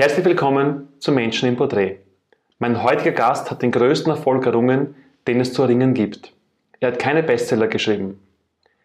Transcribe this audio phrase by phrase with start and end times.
[0.00, 1.98] Herzlich willkommen zu Menschen im Porträt.
[2.60, 4.94] Mein heutiger Gast hat den größten Erfolg errungen,
[5.26, 6.32] den es zu erringen gibt.
[6.78, 8.20] Er hat keine Bestseller geschrieben,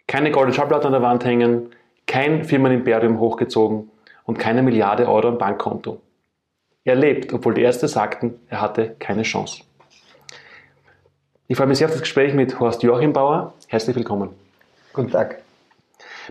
[0.07, 1.69] keine goldene Schallplatte an der Wand hängen,
[2.07, 3.91] kein Firmenimperium hochgezogen
[4.23, 6.01] und keine Milliarde Euro am Bankkonto.
[6.83, 9.61] Er lebt, obwohl die Ärzte sagten, er hatte keine Chance.
[11.47, 13.53] Ich freue mich sehr auf das Gespräch mit Horst Joachim Bauer.
[13.67, 14.31] Herzlich willkommen.
[14.93, 15.43] Guten Tag.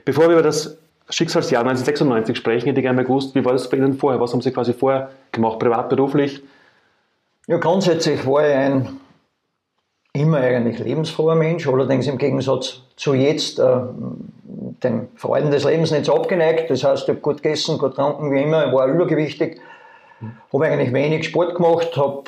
[0.05, 0.77] Bevor wir über das
[1.13, 4.21] Schicksalsjahr 1996 sprechen, hätte ich gerne mal gewusst, wie war das bei Ihnen vorher?
[4.21, 6.43] Was haben Sie quasi vorher gemacht, privat, beruflich?
[7.47, 9.01] Ja, grundsätzlich war ich ein
[10.15, 13.81] immer eigentlich lebensfroher Mensch, allerdings im Gegensatz zu jetzt äh,
[14.83, 16.71] den Freuden des Lebens nicht so abgeneigt.
[16.71, 19.61] Das heißt, ich habe gut gegessen, gut getrunken, wie immer, war übergewichtig,
[20.53, 22.23] habe eigentlich wenig Sport gemacht, habe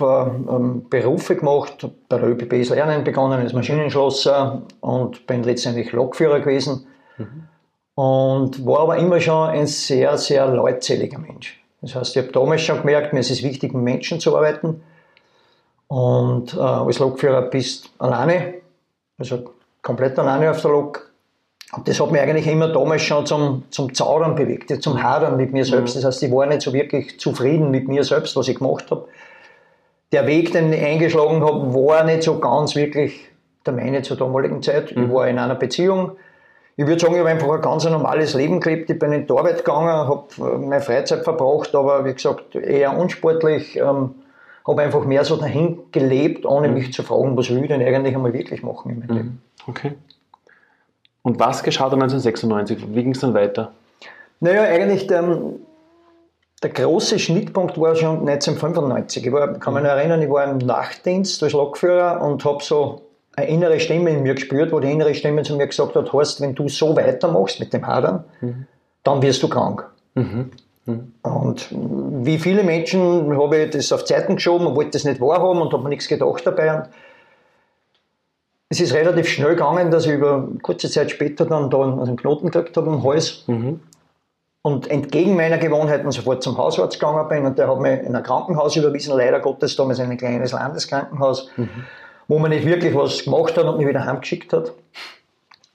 [0.49, 5.93] äh, ähm, Berufe gemacht, bei der ÖBB das Lernen begonnen als Maschinenschlosser und bin letztendlich
[5.93, 6.87] Lokführer gewesen.
[7.19, 7.49] Mhm.
[7.95, 11.61] Und war aber immer schon ein sehr, sehr leutseliger Mensch.
[11.81, 14.83] Das heißt, ich habe damals schon gemerkt, mir ist es wichtig, mit Menschen zu arbeiten.
[15.87, 18.55] Und äh, als Lokführer bist du alleine,
[19.19, 19.45] also
[19.83, 21.11] komplett alleine auf der Lok.
[21.77, 25.53] Und das hat mich eigentlich immer damals schon zum, zum Zaudern bewegt, zum Hadern mit
[25.53, 25.95] mir selbst.
[25.95, 26.01] Mhm.
[26.01, 29.07] Das heißt, ich war nicht so wirklich zufrieden mit mir selbst, was ich gemacht habe.
[30.13, 33.29] Der Weg, den ich eingeschlagen habe, war nicht so ganz wirklich
[33.67, 34.95] der meine zur damaligen Zeit.
[34.95, 35.05] Mhm.
[35.05, 36.13] Ich war in einer Beziehung.
[36.77, 38.91] Ich würde sagen, ich habe einfach ein ganz normales Leben gelebt.
[38.91, 42.97] Ich bin in die Arbeit gegangen, habe äh, meine Freizeit verbracht, aber wie gesagt, eher
[42.97, 43.77] unsportlich.
[43.77, 44.15] Ähm,
[44.67, 46.75] habe einfach mehr so dahin gelebt, ohne mhm.
[46.75, 49.17] mich zu fragen, was will ich denn eigentlich einmal wirklich machen in meinem mhm.
[49.17, 49.43] Leben.
[49.67, 49.93] Okay.
[51.23, 52.95] Und was geschah dann 1996?
[52.95, 53.73] Wie ging es dann weiter?
[54.41, 55.39] Naja, eigentlich der,
[56.63, 59.27] der große Schnittpunkt war schon 1995.
[59.27, 63.03] Ich war, kann mich noch erinnern, ich war im Nachtdienst als Lokführer und habe so
[63.37, 66.41] eine innere Stimme in mir gespürt, wo die innere Stimme zu mir gesagt hat, Horst,
[66.41, 68.67] wenn du so weitermachst mit dem Hadern, mhm.
[69.03, 69.89] dann wirst du krank.
[70.15, 70.51] Mhm.
[71.23, 75.63] Und wie viele Menschen habe ich das auf Zeiten geschoben und wollte das nicht wahrhaben
[75.63, 76.75] und habe mir nichts gedacht dabei.
[76.75, 76.89] Und
[78.69, 82.51] es ist relativ schnell gegangen, dass ich über kurze Zeit später dann da einen Knoten
[82.51, 83.45] gekriegt habe im Hals.
[83.47, 83.81] Mhm.
[84.61, 88.23] Und entgegen meiner Gewohnheiten sofort zum Hausarzt gegangen bin und der hat mich in ein
[88.23, 91.69] Krankenhaus überwiesen, leider Gottes damals ein kleines Landeskrankenhaus, mhm.
[92.29, 94.73] Wo man nicht wirklich was gemacht hat und mich wieder heimgeschickt hat.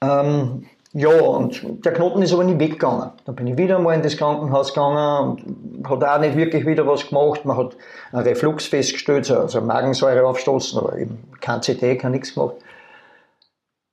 [0.01, 3.11] Ähm, ja, und der Knoten ist aber nicht weggegangen.
[3.25, 6.87] Dann bin ich wieder einmal in das Krankenhaus gegangen und hat auch nicht wirklich wieder
[6.87, 7.45] was gemacht.
[7.45, 7.77] Man hat
[8.11, 12.55] einen Reflux festgestellt, also Magensäure aufstoßen, aber eben kein CT, kein nichts gemacht.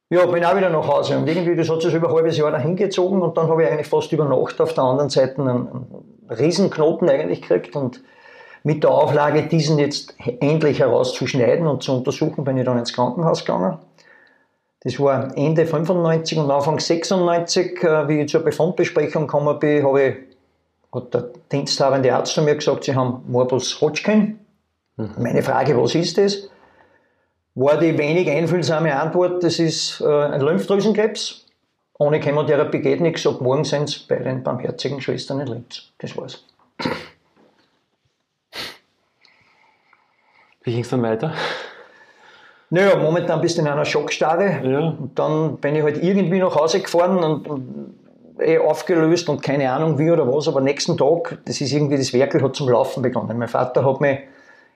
[0.08, 2.52] Ja, bin auch wieder nach Hause und irgendwie, das hat sich über ein halbes Jahr
[2.52, 5.48] dahin gezogen und dann habe ich eigentlich fast über Nacht auf der anderen Seite einen,
[5.48, 8.02] einen Riesenknoten eigentlich gekriegt und
[8.66, 13.44] mit der Auflage, diesen jetzt endlich herauszuschneiden und zu untersuchen, bin ich dann ins Krankenhaus
[13.44, 13.78] gegangen.
[14.82, 20.02] Das war Ende 95 und Anfang 96, äh, wie ich zur Befundbesprechung gekommen bin, habe
[20.02, 20.16] ich,
[20.92, 24.40] hat der diensthabende Arzt zu mir gesagt, Sie haben Morbus Hodgkin.
[24.96, 25.10] Mhm.
[25.16, 26.48] Meine Frage, was ist das?
[27.54, 31.46] War die wenig einfühlsame Antwort, das ist äh, ein Lymphdrüsenkrebs.
[32.00, 35.82] Ohne Chemotherapie geht nichts, ab morgen sind es bei den barmherzigen Schwestern in Linz.
[35.98, 36.44] Das war's.
[40.66, 41.32] Wie ging es dann weiter?
[42.70, 44.68] Naja, momentan bist du in einer Schockstarre.
[44.68, 44.80] Ja.
[44.80, 47.94] Und dann bin ich halt irgendwie nach Hause gefahren und, und
[48.40, 52.12] eh aufgelöst und keine Ahnung wie oder was, aber nächsten Tag, das ist irgendwie, das
[52.12, 53.38] Werkel hat zum Laufen begonnen.
[53.38, 54.18] Mein Vater hat mich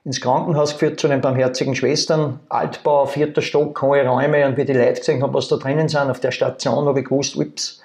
[0.05, 4.72] ins Krankenhaus geführt zu den barmherzigen Schwestern, Altbau, vierter Stock, hohe Räume und wie die
[4.72, 7.83] Leute gesehen haben, was da drinnen sind, auf der Station habe ich gewusst, ups,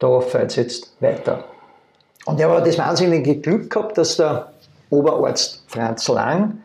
[0.00, 1.44] da fällt es jetzt weiter.
[2.26, 4.52] Und ich habe das wahnsinnige Glück gehabt, dass der
[4.90, 6.58] Oberarzt Franz Lang,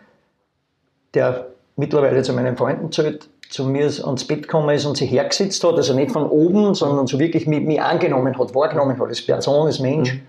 [1.13, 5.63] der mittlerweile zu meinen Freunden zählt, zu mir ans Bett gekommen ist und sich hergesetzt
[5.63, 9.25] hat, also nicht von oben, sondern so wirklich mit mir angenommen hat, wahrgenommen hat, als
[9.25, 10.13] Person, als Mensch.
[10.13, 10.21] Mhm.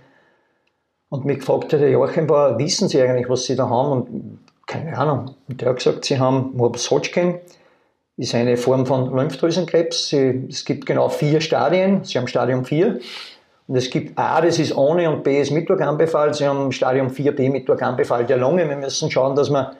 [1.11, 3.93] Und mich gefragt hat, Joachim, wissen Sie eigentlich, was Sie da haben?
[3.93, 5.34] Und keine Ahnung.
[5.49, 7.41] Und der hat gesagt, Sie haben Morbus Hodgkin,
[8.19, 10.09] ist eine Form von Lymphdrüsenkrebs.
[10.09, 12.05] Sie, es gibt genau vier Stadien.
[12.05, 12.99] Sie haben Stadium 4.
[13.69, 16.34] Und es gibt A, das ist ohne und B ist mit Organbefall.
[16.34, 18.69] Sie haben Stadium 4b mit Organbefall der Lunge.
[18.69, 19.72] Wir müssen schauen, dass wir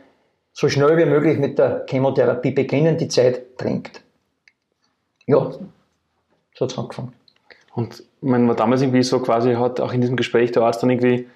[0.59, 4.03] so schnell wie möglich mit der Chemotherapie beginnen, die Zeit drängt.
[5.25, 7.13] Ja, so hat es angefangen.
[7.75, 10.91] Und man war damals irgendwie so quasi, hat auch in diesem Gespräch der Arzt dann
[10.91, 11.29] irgendwie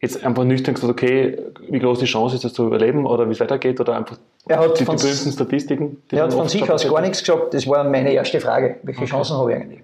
[0.00, 1.38] jetzt einfach nüchtern gesagt, okay,
[1.68, 4.16] wie groß die Chance ist, das zu überleben oder wie es weitergeht oder einfach
[4.48, 6.02] er hat die, die berühmten Statistiken.
[6.10, 9.10] er hat von sich aus gar nichts gesagt, das war meine erste Frage, welche okay.
[9.10, 9.80] Chancen habe ich eigentlich?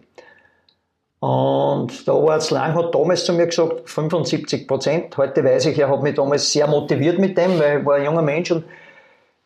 [1.20, 5.16] Und der Oberarzt Lang hat damals zu mir gesagt, 75 Prozent.
[5.16, 8.04] Heute weiß ich, er hat mich damals sehr motiviert mit dem, weil ich war ein
[8.04, 8.64] junger Mensch und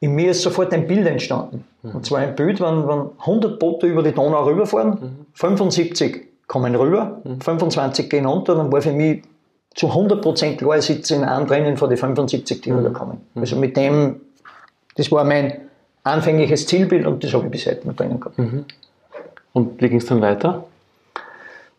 [0.01, 1.65] in mir ist sofort ein Bild entstanden.
[1.83, 1.95] Mhm.
[1.95, 5.27] Und zwar ein Bild, wenn, wenn 100 Boote über die Donau rüberfahren, mhm.
[5.33, 7.41] 75 kommen rüber, mhm.
[7.41, 9.23] 25 gehen unter, dann war für mich
[9.75, 12.93] zu 100% klar, ich sitze in einem drinnen von den 75 Tiroler Mhm.
[12.93, 13.21] kommen.
[13.35, 14.21] Also mit dem,
[14.97, 15.55] das war mein
[16.05, 18.39] anfängliches Zielbild und das habe ich bis heute noch drinnen gehabt.
[18.39, 18.67] Mhm.
[19.55, 20.65] Und wie ging es dann weiter?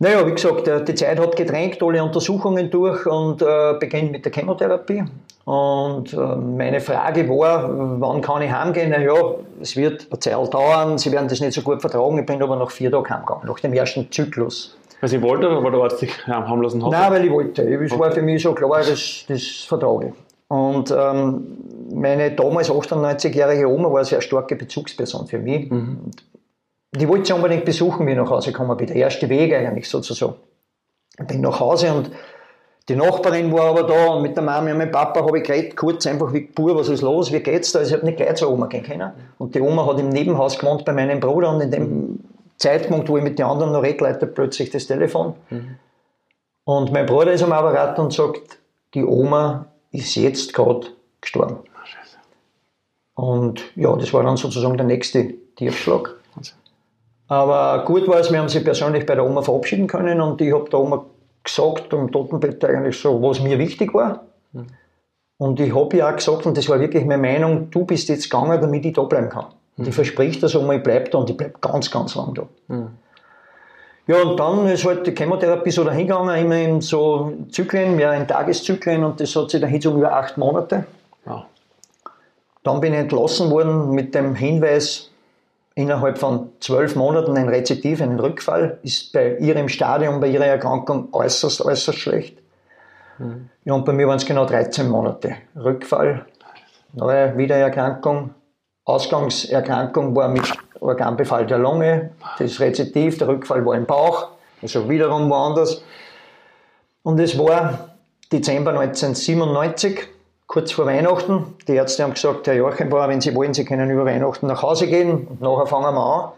[0.04, 4.34] Naja, wie gesagt, die Zeit hat gedrängt, alle Untersuchungen durch und äh, beginnt mit der
[4.34, 5.06] Chemotherapie.
[5.46, 7.70] Und äh, meine Frage war,
[8.02, 8.90] wann kann ich heimgehen?
[8.90, 9.14] Naja,
[9.62, 12.18] es wird eine Zeit dauern, sie werden das nicht so gut vertragen.
[12.18, 14.76] Ich bin aber nach vier Tagen heimgegangen, nach dem ersten Zyklus.
[15.00, 16.92] Weil sie wollte oder weil der Arzt dich haben lassen hat?
[16.92, 17.62] Nein, weil ich wollte.
[17.62, 20.14] Es war für mich so klar, das, das vertrage ich.
[20.50, 21.48] Und ähm,
[21.94, 25.72] meine damals 98-jährige Oma war eine sehr starke Bezugsperson für mich.
[25.72, 26.12] Und
[26.96, 28.88] Die wollte sie unbedingt besuchen, wie ich nach Hause gekommen bin.
[28.88, 30.36] Der erste Weg eigentlich sozusagen.
[31.20, 32.12] Ich bin nach Hause und
[32.90, 35.78] die Nachbarin war aber da und mit der Mama und meinem Papa habe ich geredet,
[35.78, 37.80] kurz einfach wie Bur, was ist los, wie geht's da?
[37.80, 39.12] Also ich habe nicht gleich zur Oma gehen können.
[39.38, 42.20] Und die Oma hat im Nebenhaus gewohnt bei meinem Bruder und in dem
[42.58, 45.36] Zeitpunkt, wo ich mit den anderen noch rede, läutet plötzlich das Telefon.
[46.66, 48.60] Und mein Bruder ist am Apparat und sagt,
[48.94, 50.88] die Oma ist jetzt gerade
[51.22, 51.58] gestorben.
[53.16, 56.16] Und ja, das war dann sozusagen der nächste Tiefschlag.
[57.28, 60.54] Aber gut war es, wir haben sie persönlich bei der Oma verabschieden können und ich
[60.54, 61.06] habe der Oma
[61.44, 64.24] gesagt, am Totenbett eigentlich so, was mir wichtig war.
[65.38, 68.30] Und ich habe ja auch gesagt, und das war wirklich meine Meinung, du bist jetzt
[68.30, 69.46] gegangen, damit ich da bleiben kann.
[69.78, 72.48] Und ich verspreche das Oma, ich bleibe da und ich bleibe ganz, ganz lang da.
[74.06, 78.28] Ja, und dann ist halt die Chemotherapie so dahingegangen, immer in so Zyklen, ja, in
[78.28, 80.86] Tageszyklen und das hat sich dann hingezogen über acht Monate.
[81.24, 81.44] Wow.
[82.64, 85.10] Dann bin ich entlassen worden mit dem Hinweis,
[85.76, 91.10] innerhalb von zwölf Monaten ein Rezidiv, ein Rückfall, ist bei ihrem Stadium, bei ihrer Erkrankung
[91.12, 92.38] äußerst, äußerst schlecht.
[93.64, 95.36] Ja, und bei mir waren es genau 13 Monate.
[95.56, 96.26] Rückfall,
[96.94, 98.32] neue Wiedererkrankung,
[98.86, 100.44] Ausgangserkrankung war mit
[100.80, 104.30] Organbefall der Lunge, das Rezidiv, der Rückfall war im Bauch,
[104.62, 105.84] also wiederum woanders.
[107.04, 107.96] Und es war
[108.32, 110.08] Dezember 1997,
[110.54, 111.56] kurz vor Weihnachten.
[111.68, 114.86] Die Ärzte haben gesagt, Herr Joachim, wenn Sie wollen, Sie können über Weihnachten nach Hause
[114.86, 116.32] gehen und nachher fangen wir an.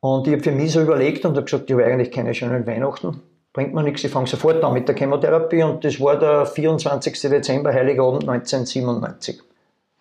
[0.00, 2.66] Und ich habe für mich so überlegt und habe gesagt, ich habe eigentlich keine schönen
[2.66, 3.22] Weihnachten.
[3.52, 7.20] Bringt mir nichts, ich fange sofort an mit der Chemotherapie und das war der 24.
[7.20, 9.42] Dezember, Heiligabend 1997.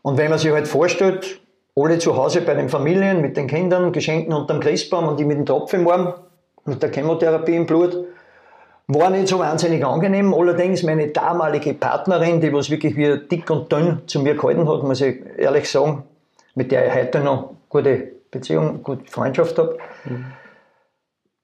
[0.01, 1.39] Und wenn man sich halt vorstellt,
[1.75, 5.38] alle zu Hause bei den Familien, mit den Kindern, Geschenken unterm Christbaum und ich mit
[5.38, 6.15] dem Tropfen im Arm,
[6.65, 8.07] mit der Chemotherapie im Blut,
[8.87, 10.33] war nicht so wahnsinnig angenehm.
[10.33, 14.83] Allerdings meine damalige Partnerin, die was wirklich wie dick und dünn zu mir gehalten hat,
[14.83, 16.03] muss ich ehrlich sagen,
[16.55, 19.77] mit der ich heute noch gute Beziehung, gute Freundschaft habe,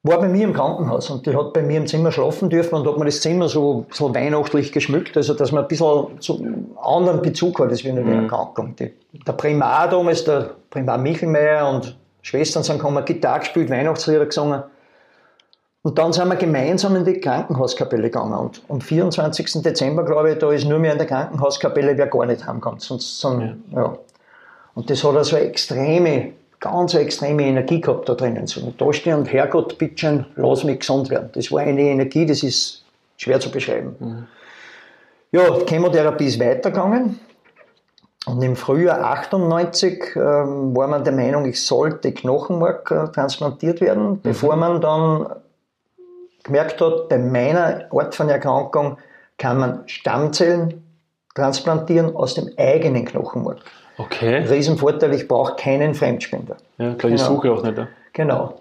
[0.03, 2.87] war bei mir im Krankenhaus und die hat bei mir im Zimmer schlafen dürfen und
[2.87, 6.75] hat mir das Zimmer so, so weihnachtlich geschmückt, also dass man ein bisschen so einen
[6.81, 8.75] anderen Bezug hat, als wie in der Erkrankung.
[8.75, 8.91] Die,
[9.25, 14.63] der Primar damals, der Primar Michelmeier und Schwestern sind gekommen, Gitarre gespielt, Weihnachtslieder gesungen.
[15.83, 18.33] Und dann sind wir gemeinsam in die Krankenhauskapelle gegangen.
[18.33, 19.61] Und am 24.
[19.61, 22.81] Dezember, glaube ich, da ist nur mehr in der Krankenhauskapelle, wer gar nicht heimkommt.
[22.81, 23.97] Sonst, sonst, ja.
[24.75, 26.31] Und das hat also eine extreme,
[26.61, 28.47] ganz eine extreme Energie gehabt da drinnen.
[28.47, 31.29] So, da stehen und Herrgott, bitte lass mich gesund werden.
[31.33, 32.85] Das war eine Energie, das ist
[33.17, 34.27] schwer zu beschreiben.
[35.33, 37.19] Ja, die Chemotherapie ist weitergegangen.
[38.25, 44.21] Und im Frühjahr 98 ähm, war man der Meinung, ich sollte Knochenmark äh, transplantiert werden,
[44.21, 45.25] bevor man dann
[46.43, 48.97] gemerkt hat, bei meiner Art von Erkrankung
[49.37, 50.83] kann man Stammzellen
[51.35, 53.59] transplantieren aus dem eigenen Knochenmark.
[53.97, 54.37] Okay.
[54.37, 56.57] Riesenvorteil, ich brauche keinen Fremdspender.
[56.77, 57.35] Ja, klar, ich Genau.
[57.35, 57.77] suche auch nicht.
[57.77, 57.87] Ja.
[58.13, 58.59] Genau.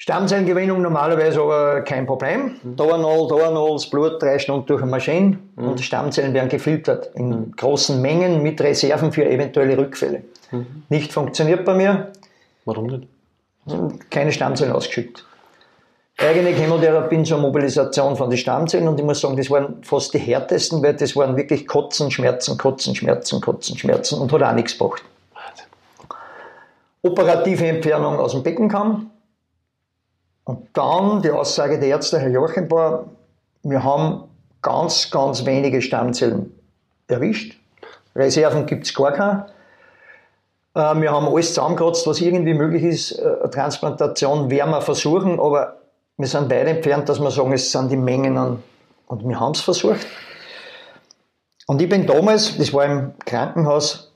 [0.00, 2.52] Stammzellengewinnung normalerweise aber kein Problem.
[2.62, 6.48] Da noch, da noch das Blut drei Stunden durch eine Maschine und die Stammzellen werden
[6.48, 10.22] gefiltert in großen Mengen mit Reserven für eventuelle Rückfälle.
[10.88, 12.12] Nicht funktioniert bei mir,
[12.64, 13.08] Warum nicht?
[14.10, 15.24] keine Stammzellen ausgeschüttet.
[16.20, 20.18] Eigene Chemotherapien zur Mobilisation von den Stammzellen und ich muss sagen, das waren fast die
[20.18, 24.76] härtesten, weil das waren wirklich Kotzen, Schmerzen, Kotzen, Schmerzen, Kotzen, Schmerzen und hat auch nichts
[24.76, 25.04] gebracht.
[27.02, 29.10] Operative Entfernung aus dem Beckenkamm.
[30.42, 33.04] Und dann die Aussage der Ärzte, Herr war,
[33.62, 34.24] wir haben
[34.60, 36.52] ganz, ganz wenige Stammzellen
[37.06, 37.56] erwischt.
[38.16, 39.46] Reserven gibt es gar keine.
[40.74, 43.12] Äh, Wir haben alles zusammengekratzt, was irgendwie möglich ist.
[43.12, 45.76] Äh, Eine Transplantation werden wir versuchen, aber
[46.18, 48.62] wir sind weit entfernt, dass wir sagen, es sind die Mengen an.
[49.06, 50.06] Und wir haben es versucht.
[51.66, 54.12] Und ich bin damals, das war im Krankenhaus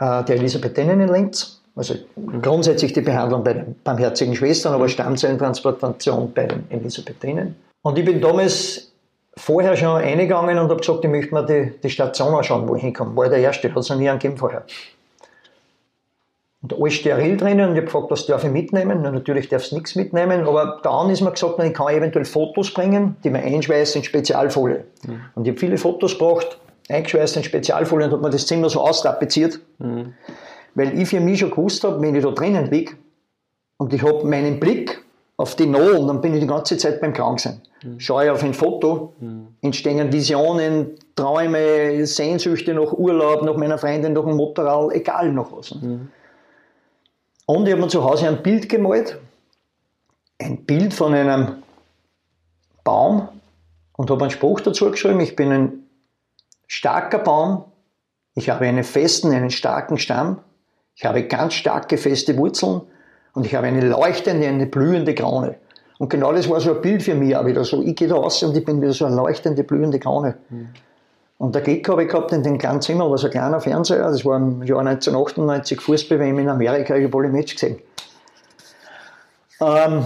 [0.00, 1.94] äh, der Elisabethinen in Linz, also
[2.42, 7.54] grundsätzlich die Behandlung bei den barmherzigen Schwestern, aber Stammzellentransplantation bei den Elisabethinen.
[7.82, 8.92] Und ich bin damals
[9.36, 12.82] vorher schon reingegangen und habe gesagt, ich möchte mir die, die Station anschauen, wo ich
[12.82, 13.16] hinkomme.
[13.16, 14.64] War der Erste, hat es noch nie angegeben vorher.
[16.62, 19.00] Und alles steril drinnen und ich habe gefragt, was darf ich mitnehmen?
[19.02, 22.72] Na, natürlich darfst du nichts mitnehmen, aber dann ist mir gesagt, ich kann eventuell Fotos
[22.72, 24.84] bringen, die man einschweißt in Spezialfolie.
[25.06, 25.20] Mhm.
[25.34, 28.80] Und ich habe viele Fotos gebracht, eingeschweißt in Spezialfolie und habe mir das Zimmer so
[28.82, 30.14] austapeziert, mhm.
[30.74, 32.92] weil ich für mich schon gewusst habe, wenn ich da drinnen liege
[33.78, 35.02] und ich habe meinen Blick
[35.38, 37.62] auf die Not, dann bin ich die ganze Zeit beim Kranksein.
[37.82, 37.98] Mhm.
[37.98, 39.46] Schaue ich auf ein Foto, mhm.
[39.62, 45.74] entstehen Visionen, Träume, Sehnsüchte nach Urlaub, nach meiner Freundin, nach dem Motorrad, egal noch was.
[45.74, 46.10] Mhm.
[47.50, 49.18] Und ich habe mir zu Hause ein Bild gemalt,
[50.38, 51.64] ein Bild von einem
[52.84, 53.28] Baum
[53.96, 55.72] und habe einen Spruch dazu geschrieben, ich bin ein
[56.68, 57.64] starker Baum,
[58.36, 60.38] ich habe einen festen, einen starken Stamm,
[60.94, 62.82] ich habe ganz starke, feste Wurzeln
[63.32, 65.56] und ich habe eine leuchtende, eine blühende Krone.
[65.98, 67.82] Und genau das war so ein Bild für mich auch wieder so.
[67.82, 70.36] Ich gehe da raus und ich bin wieder so eine leuchtende, blühende Krone.
[70.50, 70.68] Mhm.
[71.40, 74.10] Und der Gig habe ich gehabt in dem kleinen Zimmer, war so ein kleiner Fernseher,
[74.10, 77.78] das war im Jahr 1998 Fußball-WM in Amerika, ich habe alle Match gesehen.
[79.58, 80.04] Ähm,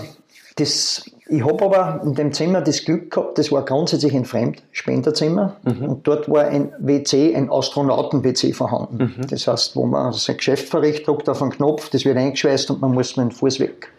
[0.55, 5.57] das, ich habe aber in dem Zimmer das Glück gehabt, das war grundsätzlich ein Fremdspenderzimmer
[5.65, 5.89] mhm.
[5.89, 9.17] und dort war ein WC, ein Astronauten-WC vorhanden.
[9.19, 9.27] Mhm.
[9.27, 12.81] Das heißt, wo man sein Geschäft verrichtet, drückt auf einen Knopf, das wird eingeschweißt und
[12.81, 13.91] man muss mit dem Fuß weg.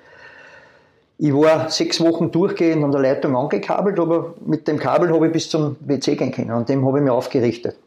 [1.17, 5.33] Ich war sechs Wochen durchgehend an der Leitung angekabelt, aber mit dem Kabel habe ich
[5.33, 6.51] bis zum WC gehen können.
[6.51, 7.77] An dem habe ich mich aufgerichtet.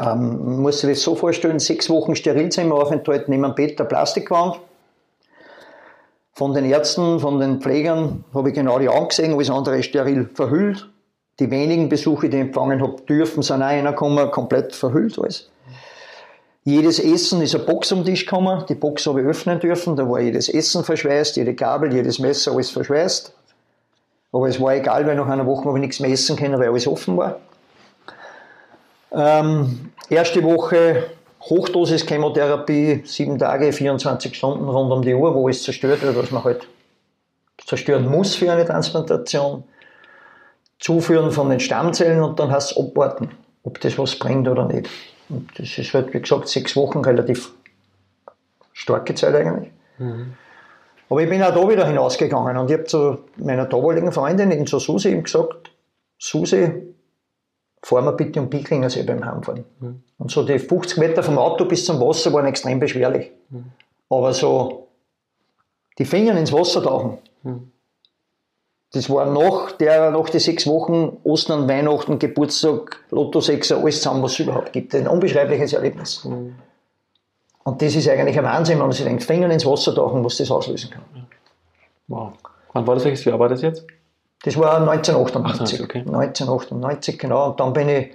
[0.00, 4.60] Ähm, man muss sich das so vorstellen, sechs Wochen Sterilzimmeraufenthalt neben dem Bett, der Plastikwand.
[6.32, 10.88] Von den Ärzten, von den Pflegern habe ich genau die angesehen, alles andere steril verhüllt.
[11.38, 15.50] Die wenigen Besuche, die ich empfangen habe, dürfen, sind auch reingekommen, komplett verhüllt alles.
[16.66, 18.64] Jedes Essen ist eine Box um den Tisch gekommen.
[18.68, 19.94] Die Box habe ich öffnen dürfen.
[19.94, 23.32] Da war jedes Essen verschweißt, jede Gabel, jedes Messer, alles verschweißt.
[24.32, 26.68] Aber es war egal, weil nach einer Woche habe ich nichts mehr essen können, weil
[26.70, 27.38] alles offen war.
[29.12, 31.04] Ähm, erste Woche
[31.40, 36.32] Hochdosis Chemotherapie, sieben Tage, 24 Stunden rund um die Uhr, wo es zerstört wird, was
[36.32, 36.66] man halt
[37.64, 39.62] zerstören muss für eine Transplantation.
[40.80, 43.30] Zuführen von den Stammzellen und dann heißt es abwarten,
[43.62, 44.90] ob das was bringt oder nicht.
[45.28, 47.52] Und das ist halt, wie gesagt, sechs Wochen relativ
[48.72, 49.70] starke Zeit eigentlich.
[49.98, 50.34] Mhm.
[51.08, 54.66] Aber ich bin auch da wieder hinausgegangen und ich habe zu meiner damaligen Freundin, eben
[54.66, 55.70] zu Susi, eben gesagt,
[56.18, 56.94] Susi,
[57.82, 59.64] fahr mal bitte um Bicklinger See beim Heimfahren.
[59.80, 60.02] Mhm.
[60.18, 63.30] Und so die 50 Meter vom Auto bis zum Wasser waren extrem beschwerlich.
[63.50, 63.66] Mhm.
[64.10, 64.88] Aber so
[65.98, 67.70] die Finger ins Wasser tauchen, mhm.
[68.96, 74.22] Das war nach, der, nach die sechs Wochen Ostern, Weihnachten, Geburtstag, Lotto 6, alles zusammen,
[74.22, 74.94] was es überhaupt gibt.
[74.94, 76.24] Ein unbeschreibliches Erlebnis.
[76.24, 76.54] Mhm.
[77.64, 80.38] Und das ist eigentlich ein Wahnsinn, wenn man sich denkt, Finger ins Wasser tauchen, was
[80.38, 81.02] das auslösen kann.
[82.08, 82.32] Wow.
[82.72, 83.84] Wann war das welches Jahr war das jetzt?
[84.44, 85.80] Das war 1998.
[85.80, 85.98] Ach, okay.
[85.98, 87.50] 1998, genau.
[87.50, 88.12] Und dann bin ich,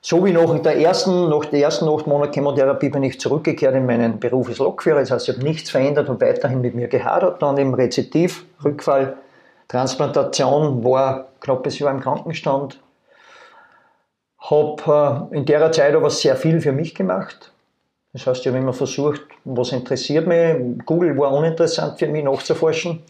[0.00, 3.86] so wie nach der ersten, nach der ersten acht Monate Chemotherapie bin ich zurückgekehrt in
[3.86, 5.00] meinen Beruf als Lokführer.
[5.00, 7.42] Das heißt, ich habe nichts verändert und weiterhin mit mir gehadert.
[7.42, 9.16] Dann im Rezitiv, Rückfall,
[9.70, 12.80] Transplantation war knappes Jahr im Krankenstand.
[14.40, 17.52] Habe äh, in der Zeit aber sehr viel für mich gemacht.
[18.12, 20.84] Das heißt, ich habe immer versucht, was interessiert mich.
[20.84, 23.00] Google war uninteressant für mich nachzuforschen.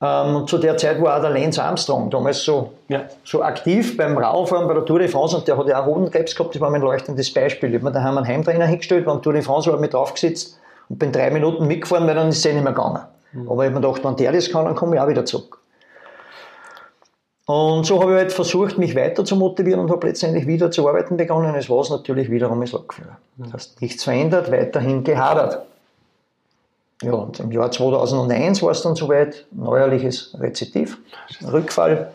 [0.00, 3.04] Ähm, und zu der Zeit war auch der Lance Armstrong damals so, ja.
[3.22, 6.34] so aktiv beim Radfahren bei der Tour de France und der hat ja auch Hodenkrebs
[6.34, 7.68] gehabt, das war mein leuchtendes Beispiel.
[7.68, 10.98] Ich habe mir daheim einen Heimtrainer hingestellt, beim Tour de France ich mit draufgesetzt und
[10.98, 13.02] bin drei Minuten mitgefahren, weil dann ist es nicht mehr gegangen.
[13.32, 13.50] Mhm.
[13.50, 15.58] Aber ich habe mir gedacht, wenn der das kann, dann komme ich auch wieder zurück.
[17.46, 20.88] Und so habe ich halt versucht, mich weiter zu motivieren und habe letztendlich wieder zu
[20.88, 21.54] arbeiten begonnen.
[21.54, 23.18] Es war es natürlich wiederum als Lokführer.
[23.36, 25.66] Das heißt, nichts verändert, weiterhin gehadert.
[27.02, 30.98] Ja, und im Jahr 2001 war es dann soweit, neuerliches Rezitiv,
[31.44, 32.12] Rückfall.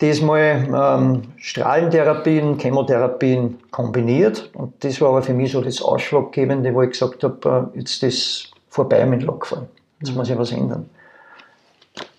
[0.00, 4.50] Diesmal ähm, Strahlentherapien, Chemotherapien kombiniert.
[4.54, 8.02] Und das war aber für mich so das Ausschlaggebende, wo ich gesagt habe, äh, jetzt
[8.02, 9.68] ist vorbei mit Lokfahren.
[10.00, 10.16] Jetzt mhm.
[10.16, 10.90] muss ich was ändern.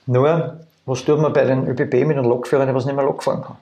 [0.06, 3.24] Nur, was tut man bei den ÖBB mit einem Lokführer, der was nicht mehr Lok
[3.24, 3.58] fahren kann?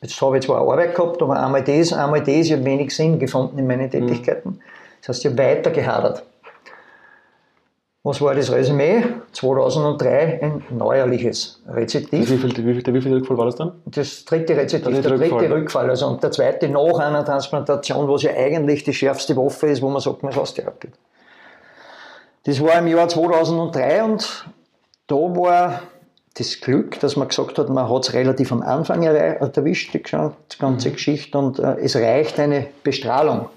[0.00, 3.18] Jetzt habe ich zwar Arbeit gehabt, aber einmal das, einmal das, ich habe wenig Sinn
[3.18, 3.90] gefunden in meinen mhm.
[3.90, 4.60] Tätigkeiten.
[5.00, 6.22] Das heißt, ich habe weiter gehadert.
[8.04, 9.02] Was war das Resümee?
[9.32, 12.30] 2003 ein neuerliches Rezitiv.
[12.30, 13.72] Wie viel, wie viel, der wievielte Rückfall war das dann?
[13.86, 15.52] Das dritte Rezitiv, der, der dritte Rückfall.
[15.52, 15.90] Rückfall.
[15.90, 19.88] Also und der zweite nach einer Transplantation, was ja eigentlich die schärfste Waffe ist, wo
[19.88, 20.92] man sagt, man ist austherapiert.
[22.44, 24.46] Das war im Jahr 2003 und
[25.06, 25.80] da war
[26.34, 30.88] das Glück, dass man gesagt hat, man hat es relativ am Anfang erwischt, die ganze
[30.88, 30.92] mhm.
[30.92, 33.48] Geschichte, und äh, es reicht eine Bestrahlung.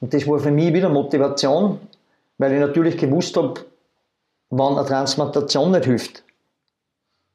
[0.00, 1.78] Und das war für mich wieder Motivation,
[2.38, 3.54] weil ich natürlich gewusst habe,
[4.50, 6.24] wenn eine Transplantation nicht hilft,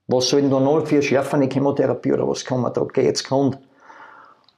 [0.07, 3.59] was soll denn da noch für schärfende Chemotherapie oder was kann man da jetzt Grund?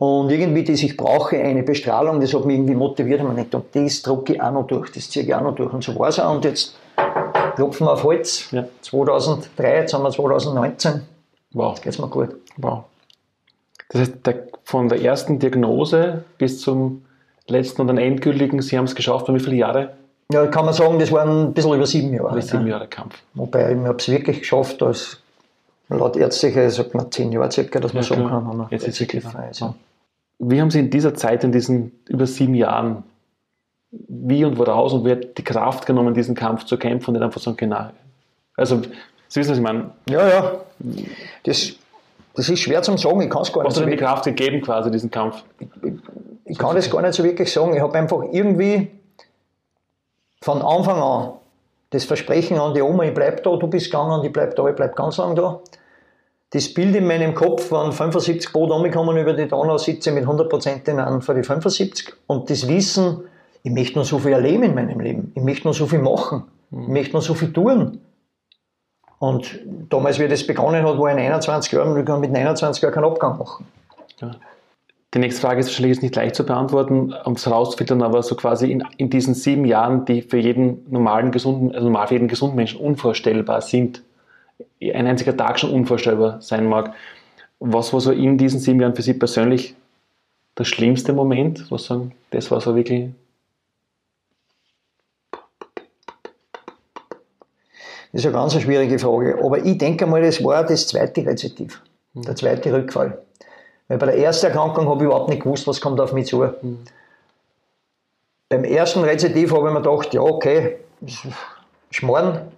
[0.02, 3.22] Und irgendwie, das ich brauche, eine Bestrahlung, das hat mich irgendwie motiviert.
[3.22, 5.72] Und ich und das drucke ich auch noch durch, das ziehe ich auch noch durch.
[5.72, 6.34] Und so war es auch.
[6.34, 6.76] Und jetzt
[7.56, 8.50] klopfen wir auf Holz.
[8.50, 8.66] Ja.
[8.82, 11.04] 2003, jetzt haben wir 2019.
[11.54, 11.74] Wow.
[11.74, 12.30] Jetzt geht es mir gut.
[12.58, 12.86] Wow.
[13.90, 17.06] Das heißt, der, von der ersten Diagnose bis zum
[17.46, 19.92] letzten und dann endgültigen, Sie haben es geschafft, wie viele Jahre?
[20.34, 22.32] Ja, kann man sagen, das waren ein bisschen über sieben Jahre.
[22.32, 23.22] Über sieben Jahre Kampf.
[23.36, 25.22] Wobei, ich habe es wirklich geschafft, als
[25.90, 28.88] laut ärztlicher sagt man zehn Jahre circa, dass man ja, sagen kann, haben wir jetzt
[28.88, 29.50] ist wirklich frei.
[29.50, 29.76] Also.
[30.44, 33.04] Wie haben Sie in dieser Zeit, in diesen über sieben Jahren,
[33.92, 37.40] wie und woraus und wer die Kraft genommen, diesen Kampf zu kämpfen und nicht einfach
[37.40, 37.90] sagen, genau.
[38.58, 38.82] Also,
[39.28, 39.92] Sie wissen, was ich meine?
[40.10, 40.52] Ja, ja.
[41.44, 41.74] Das,
[42.34, 43.72] das ist schwer zu sagen, ich kann es gar nicht.
[43.72, 45.44] Was hat Ihnen die Kraft gegeben, quasi, diesen Kampf?
[45.60, 45.68] Ich,
[46.46, 47.76] ich, kann das gar nicht so wirklich sagen.
[47.76, 48.90] Ich habe einfach irgendwie
[50.42, 51.34] von Anfang an
[51.92, 54.68] das Versprechen an die Oma, ich bleib da, du bist gegangen und ich bleib da,
[54.68, 55.60] ich bleib ganz lang da.
[56.52, 60.90] Das Bild in meinem Kopf, wenn 75 Boot umgekommen über die Donau, sitze mit 100%
[60.90, 63.24] in an für die 75 und das Wissen,
[63.64, 66.44] ich möchte noch so viel erleben in meinem Leben, ich möchte noch so viel machen,
[66.72, 66.94] ich mhm.
[66.94, 68.02] möchte noch so viel tun.
[69.20, 72.82] Und damals, wie das begonnen hat, war ich 21 Jahre und ich kann mit 29
[72.82, 73.68] Jahren keinen Abgang machen.
[74.20, 74.32] Ja.
[75.14, 78.36] Die nächste Frage ist wahrscheinlich jetzt nicht leicht zu beantworten, um es rauszufiltern, aber so
[78.36, 82.28] quasi in, in diesen sieben Jahren, die für jeden normalen, gesunden, also normal für jeden
[82.28, 84.04] gesunden Menschen unvorstellbar sind,
[84.82, 86.94] ein einziger Tag schon unvorstellbar sein mag.
[87.60, 89.76] Was war so in diesen sieben Jahren für Sie persönlich
[90.58, 91.70] der schlimmste Moment?
[91.70, 93.10] Was sagen, das war so wirklich.
[98.12, 99.40] Das ist eine ganz schwierige Frage.
[99.42, 101.82] Aber ich denke mal, das war das zweite Rezitiv,
[102.14, 103.18] der zweite Rückfall.
[103.88, 106.40] Weil bei der ersten Erkrankung habe ich überhaupt nicht gewusst, was kommt auf mich zu.
[106.40, 106.80] Mhm.
[108.50, 110.78] Beim ersten Rezidiv habe ich mir gedacht, ja, okay,
[111.90, 112.52] Schmarrn,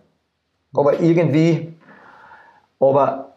[0.74, 1.73] aber irgendwie,
[2.80, 3.34] aber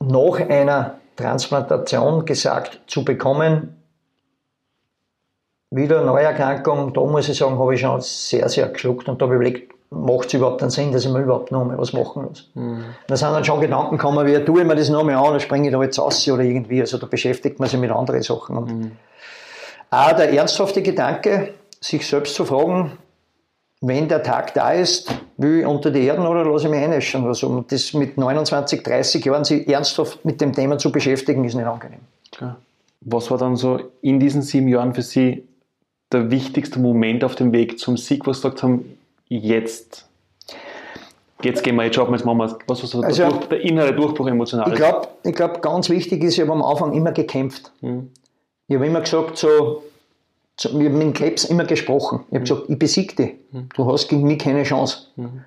[0.00, 3.76] nach einer Transplantation gesagt zu bekommen,
[5.70, 9.26] wieder eine Neuerkrankung, da muss ich sagen, habe ich schon sehr, sehr geschluckt und da
[9.26, 11.92] habe ich überlegt, macht es überhaupt einen Sinn, dass ich mir überhaupt noch mal was
[11.92, 12.48] machen muss.
[12.54, 12.84] Mhm.
[13.06, 15.40] Da sind dann schon Gedanken gekommen, wie tue ich mir das noch mal an, oder
[15.40, 16.80] springe ich da jetzt aus oder irgendwie.
[16.80, 18.56] Also da beschäftigt man sich mit anderen Sachen.
[18.56, 18.92] Und mhm.
[19.90, 22.92] auch der ernsthafte Gedanke, sich selbst zu fragen,
[23.80, 27.26] wenn der Tag da ist, will ich unter die Erden oder lasse ich mich einäschen?
[27.26, 31.54] Also, und das mit 29, 30 Jahren sich ernsthaft mit dem Thema zu beschäftigen, ist
[31.54, 32.00] nicht angenehm.
[32.30, 32.56] Klar.
[33.00, 35.48] Was war dann so in diesen sieben Jahren für Sie
[36.12, 40.06] der wichtigste Moment auf dem Weg zum Sieg, wo Sie gesagt haben, jetzt,
[41.42, 43.60] jetzt gehen wir, jetzt schaffen wir, jetzt machen wir, was war so also, der, der,
[43.62, 44.68] innere Durchbruch emotional?
[44.68, 47.72] Ich glaube, ich glaub, ganz wichtig ist, ich habe am Anfang immer gekämpft.
[47.80, 48.10] Hm.
[48.68, 49.82] Ich habe immer gesagt, so, so,
[50.68, 52.20] ich habe mit dem Krebs immer gesprochen.
[52.28, 52.44] Ich habe hm.
[52.44, 53.30] gesagt, ich besiege dich.
[53.52, 53.68] Hm.
[53.74, 55.06] Du hast gegen mich keine Chance.
[55.16, 55.42] Hm.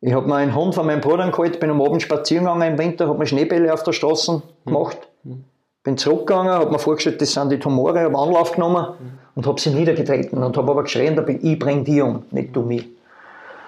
[0.00, 2.78] Ich habe mir einen Hund von meinem Bruder geholt, bin am Abend spazieren gegangen im
[2.78, 4.42] Winter, habe mir Schneebälle auf der Straße hm.
[4.64, 5.44] gemacht, hm.
[5.82, 8.86] bin zurückgegangen, habe mir vorgestellt, das sind die Tumore, habe Anlauf genommen
[9.34, 12.86] und habe sie niedergetreten und habe aber geschrien, ich bringe die um, nicht du mich.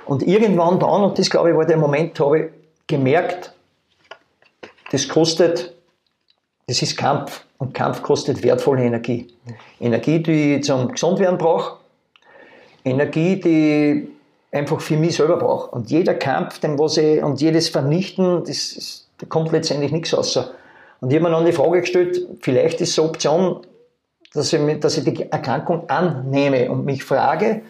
[0.07, 2.45] Und irgendwann dann, und das glaube ich war der Moment, habe ich
[2.87, 3.53] gemerkt,
[4.91, 5.75] das kostet,
[6.69, 7.45] das ist Kampf.
[7.57, 9.27] Und Kampf kostet wertvolle Energie.
[9.81, 11.79] Energie, die ich zum Gesundwerden brauche.
[12.85, 14.09] Energie, die
[14.53, 15.71] ich einfach für mich selber brauche.
[15.71, 20.17] Und jeder Kampf, den was ich, und jedes Vernichten, das, ist, da kommt letztendlich nichts
[20.17, 20.37] raus.
[21.01, 23.67] Und ich habe mir dann die Frage gestellt, vielleicht ist es eine Option,
[24.35, 27.63] dass ich, dass ich die Erkrankung annehme und mich frage,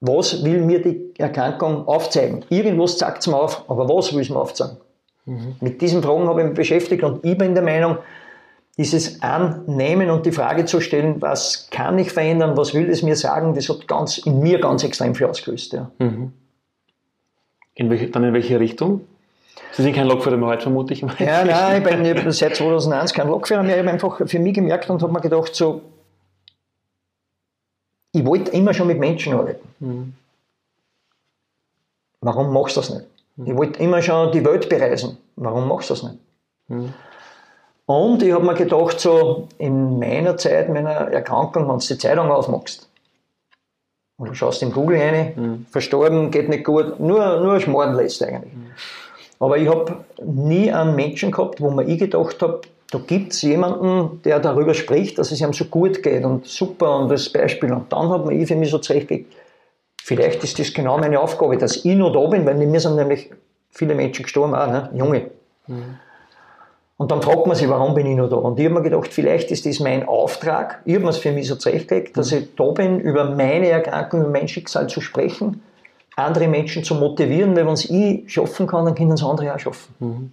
[0.00, 2.44] was will mir die Erkrankung aufzeigen?
[2.48, 4.78] Irgendwas zeigt es mir auf, aber was will es mir aufzeigen?
[5.26, 5.56] Mhm.
[5.60, 7.98] Mit diesen Fragen habe ich mich beschäftigt und ich bin der Meinung,
[8.78, 13.16] dieses Annehmen und die Frage zu stellen, was kann ich verändern, was will es mir
[13.16, 15.72] sagen, das hat ganz, in mir ganz extrem viel ausgelöst.
[15.72, 15.90] Ja.
[15.98, 16.32] Mhm.
[17.74, 19.02] In welche, dann in welche Richtung?
[19.72, 21.00] Sie sind kein Lokführer mehr heute, vermute ich.
[21.00, 23.76] Ja, nein, ich bin seit 2001 kein Lokführer mehr.
[23.76, 25.82] Ich habe einfach für mich gemerkt und habe mir gedacht, so,
[28.12, 29.68] ich wollte immer schon mit Menschen arbeiten.
[29.80, 30.14] Mhm.
[32.20, 33.06] Warum machst du das nicht?
[33.44, 35.18] Ich wollte immer schon die Welt bereisen.
[35.36, 36.18] Warum machst du das nicht?
[36.68, 36.94] Mhm.
[37.84, 42.30] Und ich habe mir gedacht, so in meiner Zeit, meiner Erkrankung, wenn du die Zeitung
[42.30, 42.88] aufmachst,
[44.18, 45.66] und du schaust in Google rein, mhm.
[45.70, 48.54] verstorben, geht nicht gut, nur, nur Schmarrn lässt eigentlich.
[48.54, 48.70] Mhm.
[49.38, 53.42] Aber ich habe nie einen Menschen gehabt, wo mir ich gedacht habe, da gibt es
[53.42, 57.72] jemanden, der darüber spricht, dass es ihm so gut geht und super und das Beispiel.
[57.72, 59.32] Und dann hat man ich für mich so zurechtgelegt,
[60.06, 63.28] vielleicht ist das genau meine Aufgabe, dass ich noch da bin, weil mir sind nämlich
[63.70, 64.88] viele Menschen gestorben, auch, ne?
[64.94, 65.30] junge.
[65.66, 65.98] Mhm.
[66.96, 68.36] Und dann fragt man sich, warum bin ich noch da?
[68.36, 70.80] Und ich habe mir gedacht, vielleicht ist das mein Auftrag.
[70.84, 72.38] Ich habe mir es für mich so zurechtgelegt, dass mhm.
[72.38, 75.60] ich da bin, über meine Erkrankung, über mein Schicksal zu sprechen,
[76.14, 79.58] andere Menschen zu motivieren, weil wenn es ich schaffen kann, dann können es andere auch
[79.58, 79.94] schaffen.
[79.98, 80.32] Mhm.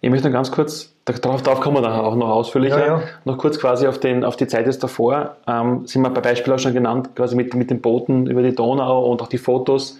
[0.00, 3.02] Ich möchte noch ganz kurz, darauf, darauf kommen wir dann auch noch ausführlicher, Ja, ja.
[3.24, 6.52] noch kurz quasi auf, den, auf die Zeit jetzt davor, ähm, sind wir bei Beispiel
[6.52, 9.98] auch schon genannt, quasi mit, mit den Booten über die Donau und auch die Fotos.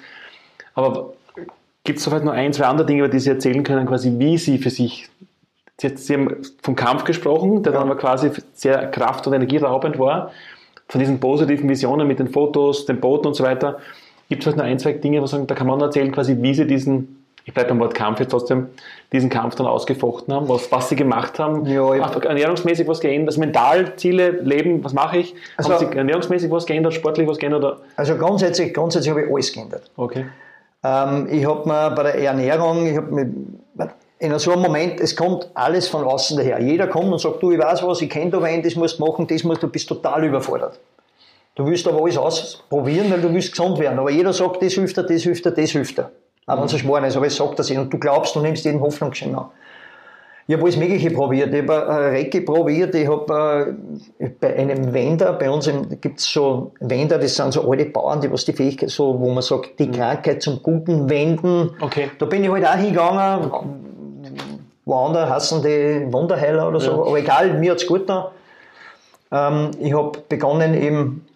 [0.74, 1.14] Aber
[1.82, 4.38] gibt es vielleicht noch ein, zwei andere Dinge, über die Sie erzählen können, quasi wie
[4.38, 5.08] Sie für sich,
[5.80, 10.30] Sie, Sie haben vom Kampf gesprochen, der dann aber quasi sehr kraft- und energieraubend war,
[10.86, 13.78] von diesen positiven Visionen mit den Fotos, den Booten und so weiter.
[14.28, 16.36] Gibt es vielleicht noch ein, zwei Dinge, wo Sie sagen, da kann man erzählen, quasi
[16.40, 17.17] wie Sie diesen,
[17.48, 18.68] ich bleibe beim Wort Kampf jetzt trotzdem,
[19.10, 23.40] diesen Kampf dann ausgefochten haben, was, was Sie gemacht haben, Ja, ernährungsmäßig was geändert, also
[23.40, 25.34] mental, Ziele, Leben, was mache ich?
[25.56, 27.64] Also- haben Sie ernährungsmäßig was geändert, sportlich was geändert?
[27.64, 27.78] Oder?
[27.96, 29.90] Also grundsätzlich, grundsätzlich habe ich alles geändert.
[29.96, 30.26] Okay.
[30.84, 33.32] Ähm, ich habe mir bei der Ernährung, ich habe mir
[34.18, 36.60] in so einem Moment, es kommt alles von außen daher.
[36.60, 39.06] Jeder kommt und sagt, du, ich weiß was, ich kenne da wen, das musst du
[39.06, 40.78] machen, das musst du, bist total überfordert.
[41.54, 43.98] Du willst aber alles ausprobieren, weil du willst gesund werden.
[43.98, 46.10] Aber jeder sagt, das hilft dir, das hilft dir, das hilft dir.
[46.48, 48.64] Auch wenn es ein Schmarrn ist, aber es sagt das und du glaubst, du nimmst
[48.64, 49.46] jeden Hoffnungsschein an.
[50.46, 51.52] Ich habe alles Mögliche probiert.
[51.52, 52.94] Ich habe äh, Recke probiert.
[52.94, 53.76] Ich habe
[54.18, 58.22] äh, bei einem Wender, bei uns gibt es so Wender, das sind so alte Bauern,
[58.22, 61.76] die was die Fähigkeit, so, wo man sagt, die Krankheit zum Guten wenden.
[61.82, 62.10] Okay.
[62.18, 63.50] Da bin ich halt auch hingegangen.
[64.86, 66.92] Woanders heißen die Wunderheiler oder so.
[66.92, 66.98] Ja.
[66.98, 68.24] Aber egal, mir hat es gut getan.
[69.30, 71.27] Ähm, ich habe begonnen eben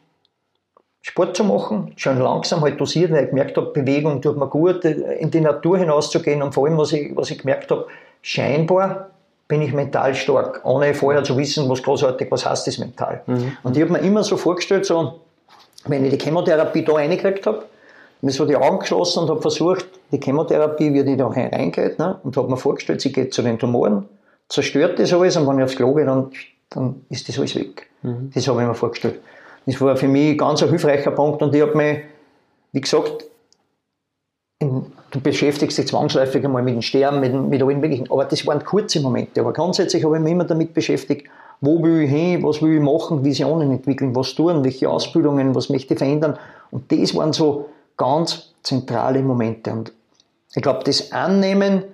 [1.03, 4.85] Sport zu machen, schön langsam, halt dosiert, weil ich gemerkt habe, Bewegung tut mir gut,
[4.85, 7.87] in die Natur hinauszugehen und vor allem, was ich, was ich gemerkt habe,
[8.23, 9.11] scheinbar
[9.49, 13.21] bin ich mental stark, ohne vorher zu wissen, was großartig, was heißt das mental.
[13.65, 15.21] Und ich habe mir immer so vorgestellt, so,
[15.87, 17.65] wenn ich die Chemotherapie da reingekriegt habe,
[18.21, 22.21] mir so die Augen geschlossen und habe versucht, die Chemotherapie, wie die da reingeht, ne,
[22.23, 24.09] und habe mir vorgestellt, sie geht zu den Tumoren,
[24.49, 26.31] zerstört das alles und wenn ich aufs Klo gehe, dann,
[26.71, 27.89] dann ist das alles weg.
[28.33, 29.21] Das habe ich mir vorgestellt.
[29.67, 31.99] Das war für mich ganz ein hilfreicher Punkt und ich habe mich,
[32.73, 33.25] wie gesagt,
[34.59, 38.65] du beschäftigst dich zwangsläufig einmal mit dem Sterben, mit, mit allen möglichen, aber das waren
[38.65, 39.41] kurze Momente.
[39.41, 41.29] Aber grundsätzlich habe ich mich immer damit beschäftigt,
[41.61, 45.69] wo will ich hin, was will ich machen, Visionen entwickeln, was tun, welche Ausbildungen, was
[45.69, 46.39] möchte ich verändern.
[46.71, 49.71] Und das waren so ganz zentrale Momente.
[49.71, 49.93] Und
[50.55, 51.85] ich glaube, das Annehmen,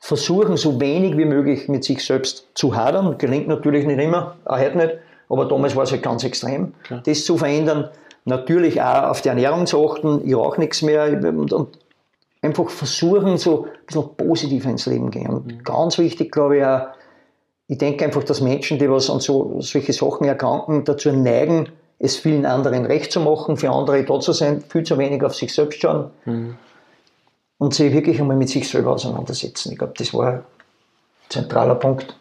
[0.00, 4.58] versuchen, so wenig wie möglich mit sich selbst zu hadern, gelingt natürlich nicht immer, auch
[4.58, 4.94] heute nicht,
[5.28, 7.02] aber damals war es halt ganz extrem, Klar.
[7.04, 7.90] das zu verändern.
[8.24, 11.78] Natürlich auch auf die Ernährung zu achten, ich rauche nichts mehr und, und
[12.42, 15.28] einfach versuchen, so ein bisschen positiver ins Leben gehen.
[15.28, 16.88] Und ganz wichtig, glaube ich, auch,
[17.68, 22.16] ich denke einfach, dass Menschen, die was an so, solche Sachen erkranken, dazu neigen, es
[22.16, 25.52] vielen anderen recht zu machen, für andere da zu sein, viel zu wenig auf sich
[25.52, 26.10] selbst schauen
[27.58, 29.72] und sich wirklich einmal mit sich selber auseinandersetzen.
[29.72, 30.42] Ich glaube, das war ein
[31.28, 32.16] zentraler Punkt.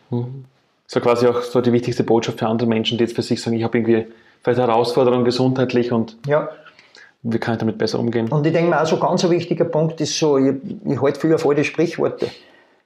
[0.88, 3.58] So quasi auch so die wichtigste Botschaft für andere Menschen, die jetzt für sich sagen,
[3.58, 4.08] ich habe irgendwie
[4.44, 6.50] vielleicht Herausforderungen gesundheitlich und Ja.
[7.24, 8.30] wie kann ich damit besser umgehen?
[8.30, 11.20] Und ich denke mir auch so ganz ein wichtiger Punkt ist so, ich, ich halte
[11.20, 12.28] viel auf alte Sprichworte.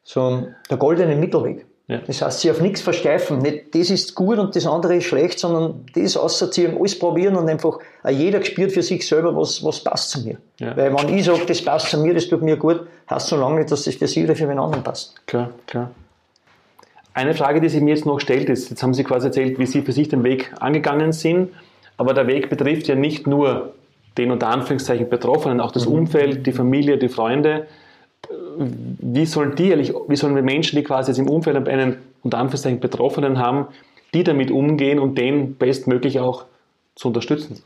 [0.03, 1.65] So der goldene Mittelweg.
[1.87, 1.99] Ja.
[2.07, 3.39] Das heißt, sich auf nichts versteifen.
[3.39, 7.49] Nicht das ist gut und das andere ist schlecht, sondern das auszuziehen, alles probieren und
[7.49, 7.77] einfach
[8.09, 10.37] jeder spürt für sich selber, was, was passt zu mir.
[10.59, 10.75] Ja.
[10.75, 13.57] Weil wenn ich sage, das passt zu mir, das tut mir gut, heißt so lange
[13.59, 15.15] nicht, dass das für sie oder für wen anderen passt.
[15.27, 15.91] Klar, klar.
[17.13, 19.65] Eine Frage, die sich mir jetzt noch stellt, ist, jetzt haben Sie quasi erzählt, wie
[19.65, 21.49] Sie für sich den Weg angegangen sind,
[21.97, 23.73] aber der Weg betrifft ja nicht nur
[24.17, 27.67] den unter Anführungszeichen Betroffenen, auch das Umfeld, die Familie, die Freunde.
[28.57, 29.71] Wie sollen die
[30.07, 33.67] wie sollen wir Menschen, die quasi jetzt im Umfeld einen unter Anführungszeichen Betroffenen haben,
[34.13, 36.45] die damit umgehen und den bestmöglich auch
[36.95, 37.61] zu unterstützen?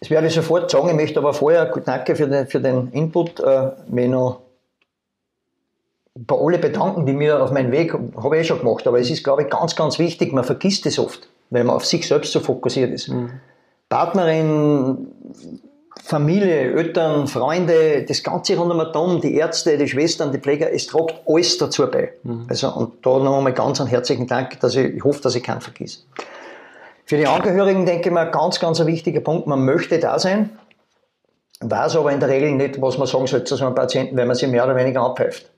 [0.00, 0.88] Das werde ich sofort sagen.
[0.88, 4.40] Ich möchte aber vorher, danke für den, für den Input, äh, mich noch
[6.26, 9.10] bei alle bedanken, die mir auf meinen Weg, habe ich eh schon gemacht, aber es
[9.10, 12.32] ist, glaube ich, ganz, ganz wichtig, man vergisst es oft, weil man auf sich selbst
[12.32, 13.10] so fokussiert ist.
[13.88, 15.06] Partnerin,
[16.02, 20.86] Familie, Eltern, Freunde, das ganze rund um Atom, die Ärzte, die Schwestern, die Pfleger, es
[20.86, 22.12] trägt alles dazu bei.
[22.48, 25.42] Also, und da noch einmal ganz einen herzlichen Dank, dass ich, ich hoffe, dass ich
[25.42, 26.00] keinen vergesse.
[27.04, 30.50] Für die Angehörigen denke ich mal, ganz, ganz ein wichtiger Punkt, man möchte da sein,
[31.60, 34.26] weiß aber in der Regel nicht, was man sagen soll zu so einem Patienten, weil
[34.26, 35.50] man sich mehr oder weniger abpfeift.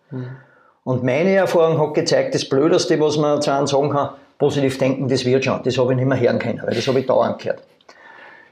[0.84, 5.08] Und meine Erfahrung hat gezeigt, das Blödeste, was man zu einem sagen kann, positiv denken,
[5.08, 5.62] das wird schon.
[5.62, 7.62] Das habe ich nicht mehr hören können, weil das habe ich dauernd gehört.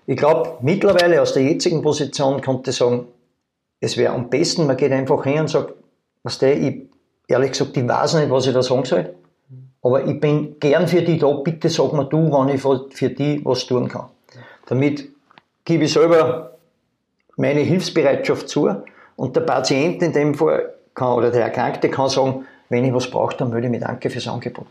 [0.06, 3.06] Ich glaube, mittlerweile aus der jetzigen Position konnte ich sagen,
[3.80, 5.74] es wäre am besten, man geht einfach hin und sagt,
[6.22, 6.88] was der, ich,
[7.28, 9.14] ehrlich gesagt, ich weiß nicht, was ich da sagen soll,
[9.82, 13.40] aber ich bin gern für die da, bitte sag mir du, wann ich für die
[13.44, 14.06] was tun kann.
[14.66, 15.08] Damit
[15.64, 16.58] gebe ich selber
[17.36, 18.70] meine Hilfsbereitschaft zu
[19.16, 23.10] und der Patient in dem Fall kann, oder der Erkrankte kann sagen, wenn ich was
[23.10, 24.66] brauche, dann melde ich mich danke fürs Angebot.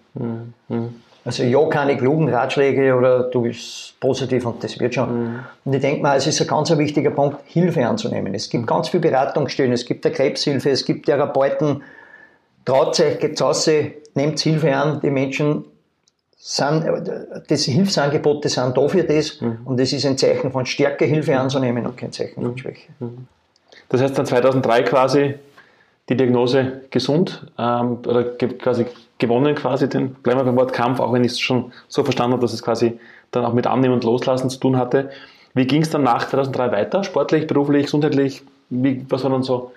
[1.25, 5.39] Also ja, keine klugen Ratschläge oder du bist positiv und das wird schon.
[5.65, 8.33] Und ich denke mal, es ist ein ganz ein wichtiger Punkt, Hilfe anzunehmen.
[8.33, 11.81] Es gibt ganz viel Beratungsstellen, es gibt eine Krebshilfe, es gibt Therapeuten,
[12.63, 13.69] traut euch, geht raus,
[14.13, 15.65] nehmt Hilfe an, die Menschen
[16.37, 16.85] sind,
[17.49, 19.59] das Hilfsangebote sind da für das mhm.
[19.65, 22.57] und das ist ein Zeichen von Stärke, Hilfe anzunehmen und kein Zeichen von mhm.
[22.57, 22.87] Schwäche.
[22.99, 23.27] Mhm.
[23.89, 25.35] Das heißt dann 2003 quasi
[26.09, 28.85] die Diagnose gesund ähm, oder quasi
[29.17, 32.33] gewonnen quasi, den, bleiben wir beim Wort Kampf, auch wenn ich es schon so verstanden
[32.33, 32.99] habe, dass es quasi
[33.31, 35.09] dann auch mit Annehmen und Loslassen zu tun hatte.
[35.53, 37.03] Wie ging es dann nach 2003 weiter?
[37.03, 38.43] Sportlich, beruflich, gesundheitlich?
[38.69, 39.71] Wie, was war dann so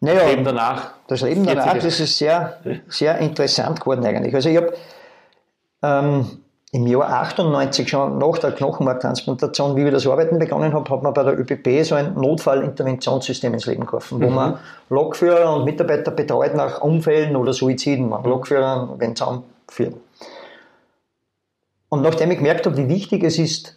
[0.00, 0.90] naja, das Leben danach?
[1.06, 4.34] Das Leben danach, das ist sehr, sehr interessant geworden eigentlich.
[4.34, 4.74] Also ich habe
[5.82, 6.26] ähm,
[6.70, 11.14] im Jahr 98 schon nach der Knochenmarktransplantation, wie ich das Arbeiten begonnen habe, hat man
[11.14, 14.34] bei der ÖPP so ein Notfallinterventionssystem ins Leben gerufen, wo mhm.
[14.34, 14.58] man
[14.90, 19.94] Lokführer und Mitarbeiter betreut nach Unfällen oder Suiziden, man Lokführer, wenn zusammenführen.
[21.88, 23.74] Und nachdem ich gemerkt habe, wie wichtig es ist,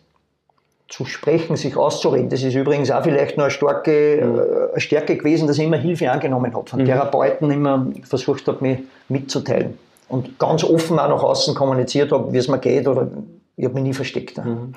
[0.90, 4.76] zu sprechen, sich auszureden, das ist übrigens auch vielleicht noch eine, starke, mhm.
[4.76, 6.86] äh, Stärke gewesen, dass ich immer Hilfe angenommen habe, von mhm.
[6.86, 9.78] Therapeuten immer versucht habe, mich mitzuteilen
[10.12, 13.08] und ganz offen auch nach außen kommuniziert habe, wie es mir geht oder
[13.56, 14.38] ich habe mich nie versteckt.
[14.38, 14.74] Mhm.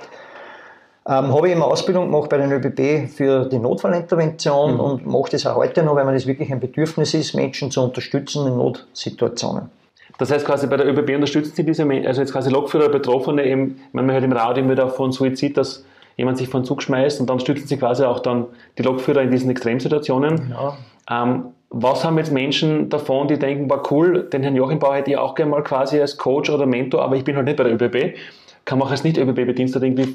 [1.07, 4.81] Ähm, habe ich immer Ausbildung gemacht bei den ÖBB für die Notfallintervention mhm.
[4.81, 7.83] und mache das auch heute noch, weil mir das wirklich ein Bedürfnis ist, Menschen zu
[7.83, 9.71] unterstützen in Notsituationen.
[10.19, 13.45] Das heißt quasi bei der ÖBB unterstützen Sie diese Menschen, also jetzt quasi Lokführer, Betroffene,
[13.45, 15.85] eben, man hört im Radio immer wieder von Suizid, dass
[16.17, 18.47] jemand sich von Zug schmeißt und dann stützen Sie quasi auch dann
[18.79, 20.55] die Lokführer in diesen Extremsituationen.
[20.55, 20.77] Ja.
[21.11, 25.11] Ähm, was haben jetzt Menschen davon, die denken, war cool, den Herrn Joachim Bauer hätte
[25.11, 27.65] ich auch gerne mal quasi als Coach oder Mentor, aber ich bin halt nicht bei
[27.65, 28.17] der ÖBB.
[28.65, 30.15] Kann man auch als Nicht-ÖBB-Bediensteter irgendwie,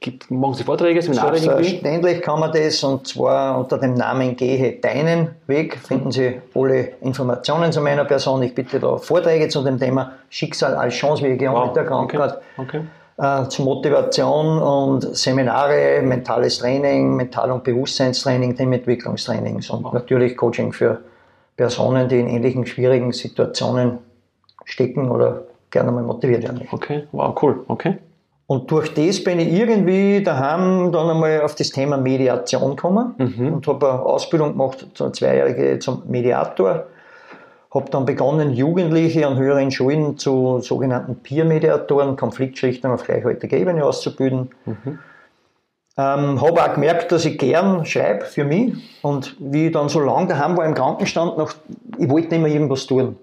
[0.00, 4.72] gibt, machen Sie Vorträge, Seminare Selbstverständlich kann man das und zwar unter dem Namen Gehe
[4.80, 5.78] deinen Weg.
[5.78, 8.42] Finden Sie alle Informationen zu meiner Person.
[8.42, 11.66] Ich bitte da Vorträge zu dem Thema Schicksal als Chance, wie ich wow.
[11.66, 12.38] mit der Krankheit.
[12.56, 12.78] Okay.
[12.78, 12.80] Okay
[13.18, 21.00] äh, zu Motivation und Seminare, mentales Training, Mental- und Bewusstseinstraining, Teamentwicklungstrainings und natürlich Coaching für
[21.56, 23.98] Personen, die in ähnlichen schwierigen Situationen
[24.64, 26.66] stecken oder gerne mal motiviert werden.
[26.70, 27.98] Okay, wow, cool, okay.
[28.46, 33.54] Und durch das bin ich irgendwie daheim dann einmal auf das Thema Mediation gekommen mhm.
[33.54, 36.84] und habe eine Ausbildung gemacht, so eine zweijährige zum Mediator
[37.74, 44.50] habe dann begonnen, Jugendliche an höheren Schulen zu sogenannten Peer-Mediatoren, Konfliktschlichtern auf gleichwertiger Ebene auszubilden.
[44.66, 44.98] Mhm.
[45.98, 50.00] Ähm, habe auch gemerkt, dass ich gern schreibe für mich und wie ich dann so
[50.00, 51.52] lange daheim war im Krankenstand, noch,
[51.98, 53.16] ich wollte nicht mehr irgendwas tun.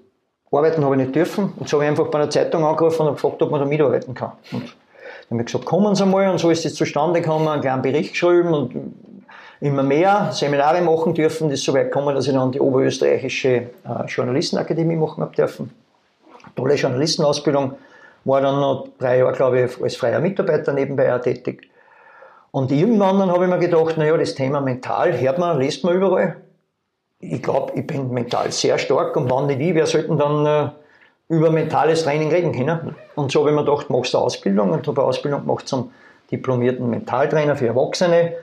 [0.52, 3.16] Arbeiten habe ich nicht dürfen und so habe ich einfach bei einer Zeitung angerufen und
[3.16, 4.34] gefragt, ob man da mitarbeiten kann.
[4.52, 7.62] Und dann habe ich gesagt, kommen Sie mal und so ist das zustande gekommen, einen
[7.62, 8.94] kleinen Bericht geschrieben und
[9.62, 11.50] immer mehr Seminare machen dürfen.
[11.50, 13.70] Das ist so weit gekommen, dass ich dann die Oberösterreichische äh,
[14.08, 15.72] Journalistenakademie machen habe dürfen.
[16.56, 17.74] Tolle Journalistenausbildung.
[18.26, 21.70] War dann noch drei Jahre, glaube ich, als freier Mitarbeiter nebenbei auch tätig.
[22.52, 25.96] Und irgendwann dann habe ich mir gedacht, naja, das Thema mental hört man, liest man
[25.96, 26.38] überall.
[27.20, 30.70] Ich glaube, ich bin mental sehr stark und wann nicht ich, wer sollten dann äh,
[31.28, 32.96] über mentales Training reden können?
[33.16, 35.92] Und so habe ich mir gedacht, machst du Ausbildung und habe eine Ausbildung gemacht zum
[36.32, 38.34] diplomierten Mentaltrainer für Erwachsene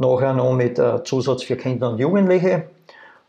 [0.00, 2.64] nachher noch mit äh, Zusatz für Kinder und Jugendliche.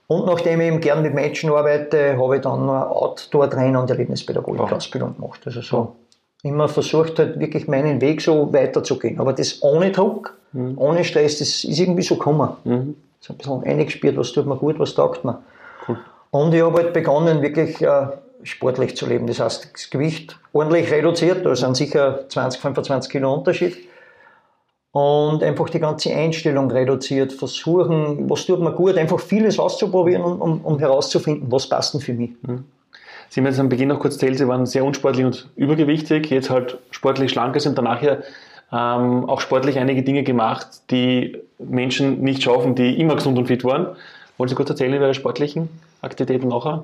[0.08, 5.16] Und nachdem ich eben gern mit Menschen arbeite, habe ich dann noch Outdoor-Trainer und Erlebnispädagogik-Ausbildung
[5.16, 5.42] gemacht.
[5.46, 5.96] Also so
[6.44, 9.20] immer versucht halt wirklich meinen Weg so weiterzugehen.
[9.20, 10.74] Aber das ohne Druck, mhm.
[10.78, 12.50] ohne Stress, das ist irgendwie so gekommen.
[12.64, 12.96] Mhm.
[13.20, 15.42] So ein bisschen eingespürt, was tut mir gut, was taugt mir.
[15.88, 15.98] Cool.
[16.32, 18.08] Und ich habe halt begonnen, wirklich äh,
[18.44, 19.28] sportlich zu leben.
[19.28, 23.78] Das heißt, das Gewicht ordentlich reduziert, da sind sicher 20, 25 Kilo Unterschied
[24.92, 30.62] und einfach die ganze Einstellung reduziert, versuchen, was tut mir gut, einfach vieles auszuprobieren, um,
[30.62, 32.32] um, herauszufinden, was passt denn für mich.
[32.42, 32.66] Mhm.
[33.30, 36.50] Sie haben jetzt am Beginn noch kurz erzählt, Sie waren sehr unsportlich und übergewichtig, jetzt
[36.50, 38.18] halt sportlich schlanker sind, danach ja
[38.74, 43.64] ähm, auch sportlich einige Dinge gemacht, die Menschen nicht schaffen, die immer gesund und fit
[43.64, 43.96] waren.
[44.38, 45.70] Wollen Sie kurz erzählen über Ihre sportlichen
[46.02, 46.84] Aktivitäten nachher?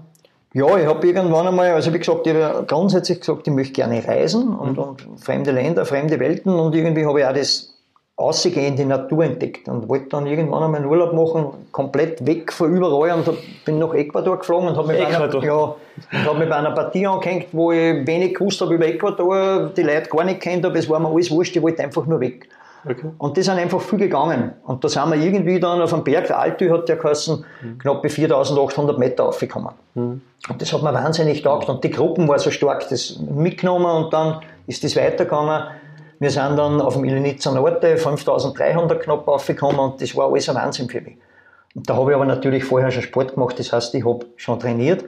[0.54, 4.06] Ja, ich habe irgendwann einmal, also wie gesagt, ich habe grundsätzlich gesagt, ich möchte gerne
[4.08, 4.84] reisen und, mhm.
[4.84, 7.77] und fremde Länder, fremde Welten und irgendwie habe ich auch das
[8.18, 12.76] ausgehend die Natur entdeckt und wollte dann irgendwann einmal einen Urlaub machen, komplett weg von
[12.76, 13.30] überall und
[13.64, 15.76] bin nach Ecuador geflogen und habe mich, ja,
[16.26, 20.10] hab mich bei einer Partie angehängt, wo ich wenig gewusst habe über Ecuador, die Leute
[20.10, 22.50] gar nicht kennt habe, es war mir alles wurscht, ich wollte einfach nur weg.
[22.86, 23.08] Okay.
[23.20, 24.54] Und die sind einfach viel gegangen.
[24.64, 27.78] Und da sind wir irgendwie dann auf dem Berg, der Altü hat der geheißen, mhm.
[27.80, 29.74] knapp bei 4800 Meter aufgekommen.
[29.94, 30.22] Mhm.
[30.50, 31.70] Und das hat mir wahnsinnig taugt.
[31.70, 35.66] Und die Gruppen war so stark, das mitgenommen und dann ist das weitergegangen
[36.20, 40.56] wir sind dann auf dem Ilinitzer Norte 5300 knapp aufgekommen und das war alles ein
[40.56, 41.18] Wahnsinn für mich.
[41.76, 44.60] Und da habe ich aber natürlich vorher schon Sport gemacht, das heißt, ich habe schon
[44.60, 45.06] trainiert.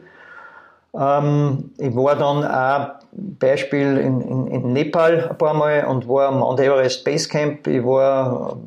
[0.94, 6.30] Ähm, ich war dann auch Beispiel in, in, in, Nepal ein paar Mal und war
[6.30, 7.68] am Mount Everest Base Camp.
[7.68, 8.58] Ich war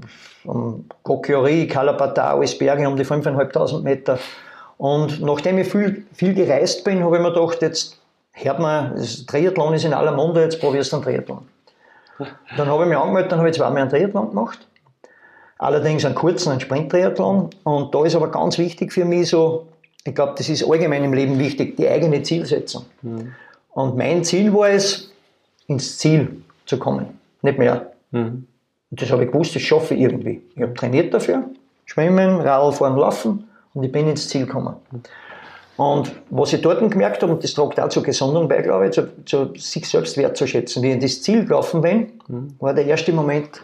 [0.47, 4.19] am Kokyori, Kalapata, alles Berge um die 5.500 Meter.
[4.79, 7.99] Und nachdem ich viel, viel gereist bin, habe ich mir gedacht, jetzt
[8.33, 11.47] hört man, das Triathlon ist in aller Munde, jetzt probierst du einen Triathlon.
[12.57, 14.67] Dann habe ich mich angemeldet, dann habe ich zweimal einen Triathlon gemacht.
[15.59, 17.51] Allerdings einen kurzen, einen Sprint-Triathlon.
[17.65, 19.69] Und da ist aber ganz wichtig für mich so,
[20.05, 22.85] ich glaube, das ist allgemein im Leben wichtig, die eigene Zielsetzung.
[23.03, 23.35] Mhm.
[23.71, 25.13] Und mein Ziel war es,
[25.69, 27.93] ins Ziel zu kommen, nicht mehr.
[28.11, 28.47] Mhm.
[28.91, 30.43] Und das habe ich gewusst, das schaffe ich irgendwie.
[30.55, 31.45] Ich habe trainiert dafür,
[31.87, 34.77] Schwimmen, Radfahren, Laufen und ich bin ins Ziel gekommen.
[35.77, 38.93] Und was ich dort gemerkt habe, und das tragt auch zur Gesundung bei, glaube ich,
[38.93, 42.55] zu, zu sich selbst wertzuschätzen, wie ich in das Ziel gelaufen bin, mhm.
[42.61, 43.63] war der erste Moment,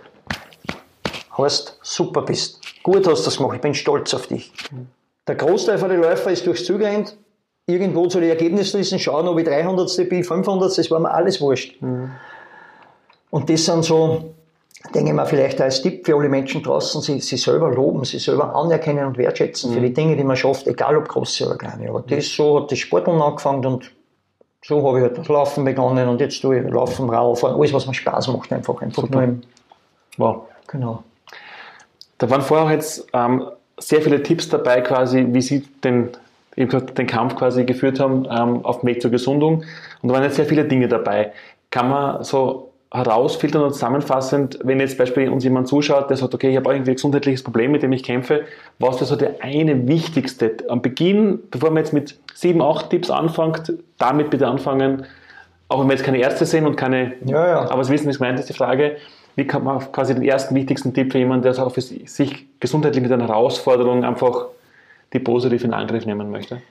[1.37, 4.53] heißt, super bist, gut hast du das gemacht, ich bin stolz auf dich.
[4.73, 4.87] Mhm.
[5.27, 7.17] Der Großteil von den Läufer ist durchs gerannt,
[7.67, 10.09] irgendwo zu den Ergebnislisten schauen, ob ich 300.
[10.09, 10.77] bin, 500.
[10.77, 11.81] Das war mir alles wurscht.
[11.83, 12.11] Mhm.
[13.31, 14.35] Und das sind so,
[14.95, 18.19] denke ich mal, vielleicht als Tipp für alle Menschen draußen, sie, sie selber loben, sie
[18.19, 19.75] selber anerkennen und wertschätzen mhm.
[19.75, 21.89] für die Dinge, die man schafft, egal ob große oder kleine.
[21.89, 23.91] Aber das, so hat das Sporteln angefangen und
[24.65, 27.87] so habe ich halt das Laufen begonnen und jetzt tue ich Laufen, Radfahren, alles, was
[27.87, 28.81] mir Spaß macht, einfach.
[28.83, 29.43] einfach nur im,
[30.17, 30.43] wow.
[30.69, 31.03] Genau.
[32.19, 33.49] Da waren vorher jetzt ähm,
[33.79, 36.11] sehr viele Tipps dabei, quasi, wie Sie den,
[36.57, 39.65] den Kampf quasi geführt haben ähm, auf dem Weg zur Gesundung.
[40.03, 41.33] Und da waren jetzt sehr viele Dinge dabei.
[41.71, 46.51] Kann man so herausfiltern und zusammenfassend, wenn jetzt beispielsweise uns jemand zuschaut, der sagt, okay,
[46.51, 48.45] ich habe irgendwie ein gesundheitliches Problem, mit dem ich kämpfe,
[48.79, 53.11] was wäre so der eine wichtigste am Beginn, bevor man jetzt mit sieben, acht Tipps
[53.11, 55.05] anfängt, damit bitte anfangen,
[55.69, 57.71] auch wenn wir jetzt keine Ärzte sind und keine, ja, ja.
[57.71, 58.97] aber Sie wissen, was ich meine, ist die Frage,
[59.37, 63.03] wie kann man quasi den ersten wichtigsten Tipp für jemanden, der auch für sich gesundheitlich
[63.03, 64.47] mit einer Herausforderung einfach
[65.13, 66.63] die positiv in Angriff nehmen möchte?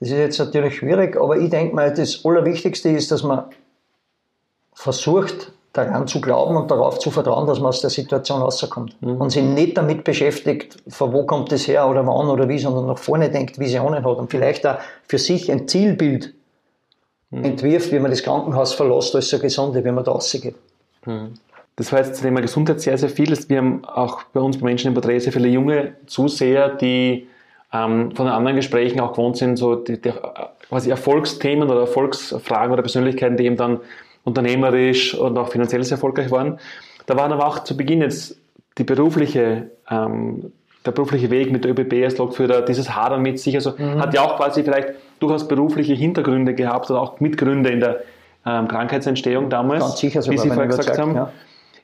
[0.00, 3.44] Das ist jetzt natürlich schwierig, aber ich denke mal, das Allerwichtigste ist, dass man
[4.74, 9.00] versucht, daran zu glauben und darauf zu vertrauen, dass man aus der Situation rauskommt.
[9.02, 9.20] Mhm.
[9.20, 12.86] Und sich nicht damit beschäftigt, von wo kommt das her oder wann oder wie, sondern
[12.86, 14.76] nach vorne denkt, Visionen hat und vielleicht auch
[15.08, 16.32] für sich ein Zielbild
[17.30, 17.44] mhm.
[17.44, 20.54] entwirft, wie man das Krankenhaus verlässt, als so gesunde, wie man da rausgeht.
[21.06, 21.34] Mhm.
[21.76, 23.36] Das war jetzt zum Thema Gesundheit sehr, sehr viel.
[23.48, 27.26] Wir haben auch bei uns bei Menschen im Porträt sehr viele junge Zuseher, die
[27.72, 30.12] ähm, von den anderen Gesprächen auch gewohnt sind, so die, die,
[30.68, 33.80] quasi Erfolgsthemen oder Erfolgsfragen oder Persönlichkeiten, die eben dann
[34.24, 36.58] unternehmerisch und auch finanziell sehr erfolgreich waren.
[37.06, 38.36] Da waren aber auch zu Beginn jetzt
[38.78, 40.52] die berufliche, ähm,
[40.84, 44.00] der berufliche Weg mit der ÖBB als Lokführer, dieses Hadern mit sich, also mhm.
[44.00, 48.02] hat ja auch quasi vielleicht durchaus berufliche Hintergründe gehabt oder auch Mitgründe in der
[48.46, 51.14] ähm, Krankheitsentstehung damals, Ganz sicher, wie Sie vorher gesagt haben.
[51.14, 51.32] Ja.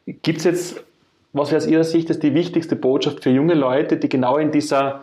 [0.06, 0.84] Gibt es jetzt,
[1.32, 4.50] was wäre aus Ihrer Sicht ist die wichtigste Botschaft für junge Leute, die genau in
[4.50, 5.02] dieser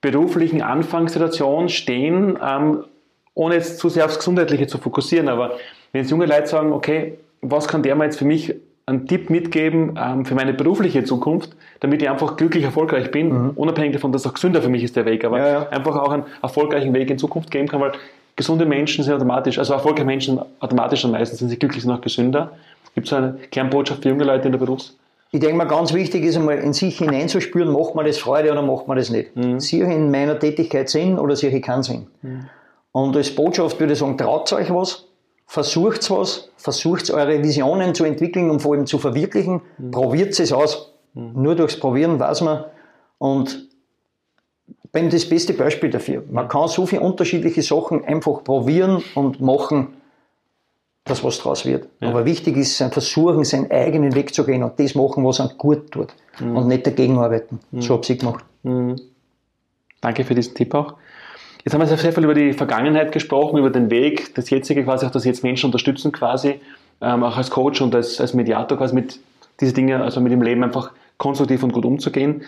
[0.00, 2.84] beruflichen Anfangssituation stehen, ähm,
[3.36, 5.52] ohne jetzt zu sehr aufs Gesundheitliche zu fokussieren, aber
[5.92, 8.54] wenn jetzt junge Leute sagen, okay, was kann der mir jetzt für mich
[8.86, 13.50] einen Tipp mitgeben ähm, für meine berufliche Zukunft, damit ich einfach glücklich erfolgreich bin, mhm.
[13.50, 15.68] unabhängig davon, dass auch gesünder für mich ist der Weg, aber ja, ja.
[15.68, 17.92] einfach auch einen erfolgreichen Weg in Zukunft geben kann, weil
[18.36, 22.00] gesunde Menschen sind automatisch, also erfolgreiche Menschen automatisch am meisten sind sie glücklich und auch
[22.00, 22.52] gesünder.
[22.94, 24.96] Gibt es eine Kernbotschaft für junge Leute in der Berufs?
[25.32, 28.62] Ich denke mal, ganz wichtig ist einmal in sich hineinzuspüren, macht man das Freude oder
[28.62, 29.36] macht man das nicht.
[29.36, 29.60] Mhm.
[29.60, 32.06] Sehe ich in meiner Tätigkeit Sinn oder sehe ich keinen Sinn?
[32.22, 32.46] Mhm.
[32.96, 35.04] Und als Botschaft würde ich sagen, traut euch was,
[35.46, 39.90] versucht was, versucht eure Visionen zu entwickeln und vor allem zu verwirklichen, mhm.
[39.90, 40.94] probiert es aus.
[41.12, 41.32] Mhm.
[41.34, 42.64] Nur durchs Probieren weiß man.
[43.18, 43.68] Und
[44.92, 46.24] bin das beste Beispiel dafür.
[46.30, 49.88] Man kann so viele unterschiedliche Sachen einfach probieren und machen,
[51.04, 51.88] dass was draus wird.
[52.00, 52.08] Ja.
[52.08, 55.58] Aber wichtig ist, sein Versuchen, seinen eigenen Weg zu gehen und das machen, was einem
[55.58, 56.14] gut tut.
[56.40, 56.56] Mhm.
[56.56, 57.60] Und nicht dagegen arbeiten.
[57.72, 57.82] Mhm.
[57.82, 58.46] So habe ich gemacht.
[58.62, 58.98] Mhm.
[60.00, 60.94] Danke für diesen Tipp auch.
[61.66, 65.04] Jetzt haben wir sehr viel über die Vergangenheit gesprochen, über den Weg, das jetzige quasi,
[65.04, 66.60] auch das jetzt Menschen unterstützen quasi,
[67.00, 69.18] ähm, auch als Coach und als, als Mediator quasi mit
[69.58, 72.44] diese Dinge, also mit dem Leben einfach konstruktiv und gut umzugehen.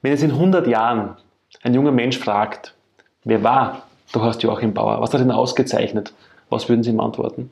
[0.00, 1.18] Wenn jetzt in 100 Jahren
[1.62, 2.74] ein junger Mensch fragt,
[3.24, 3.82] wer war
[4.14, 5.02] der Horst Joachim Bauer?
[5.02, 6.14] Was hat ihn ausgezeichnet?
[6.48, 7.50] Was würden Sie ihm antworten?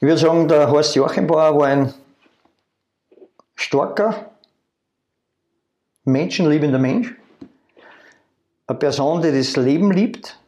[0.00, 1.94] Ich würde sagen, der Horst Joachimbauer war ein
[3.54, 4.32] starker,
[6.02, 7.14] menschenliebender Mensch.
[8.66, 10.38] Eine Person, die das Leben liebt,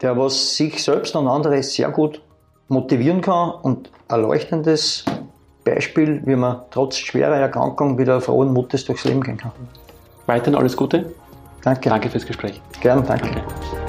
[0.00, 2.20] der was sich selbst und andere sehr gut
[2.68, 5.04] motivieren kann und ein leuchtendes
[5.64, 9.52] Beispiel, wie man trotz schwerer Erkrankung wieder frohen Mutes durchs Leben gehen kann.
[10.26, 11.14] Weiterhin alles Gute.
[11.62, 11.88] Danke.
[11.88, 12.60] Danke fürs Gespräch.
[12.80, 13.30] Gern, danke.
[13.30, 13.83] danke.